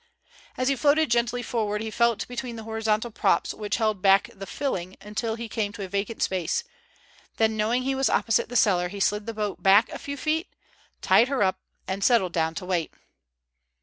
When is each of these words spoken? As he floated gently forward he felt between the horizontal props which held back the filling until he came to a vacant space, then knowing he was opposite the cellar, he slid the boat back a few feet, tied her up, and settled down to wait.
As 0.57 0.67
he 0.67 0.75
floated 0.75 1.11
gently 1.11 1.43
forward 1.43 1.79
he 1.79 1.91
felt 1.91 2.27
between 2.27 2.55
the 2.55 2.63
horizontal 2.63 3.11
props 3.11 3.53
which 3.53 3.75
held 3.77 4.01
back 4.01 4.31
the 4.33 4.47
filling 4.47 4.95
until 4.99 5.35
he 5.35 5.47
came 5.47 5.71
to 5.73 5.83
a 5.83 5.87
vacant 5.87 6.23
space, 6.23 6.63
then 7.37 7.55
knowing 7.55 7.83
he 7.83 7.93
was 7.93 8.09
opposite 8.09 8.49
the 8.49 8.55
cellar, 8.55 8.87
he 8.89 8.99
slid 8.99 9.27
the 9.27 9.33
boat 9.35 9.61
back 9.61 9.89
a 9.89 9.99
few 9.99 10.17
feet, 10.17 10.47
tied 11.03 11.27
her 11.27 11.43
up, 11.43 11.59
and 11.87 12.03
settled 12.03 12.33
down 12.33 12.55
to 12.55 12.65
wait. 12.65 12.91